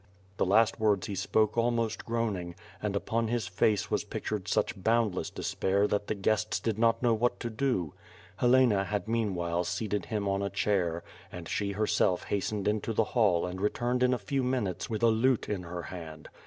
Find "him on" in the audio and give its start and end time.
10.07-10.41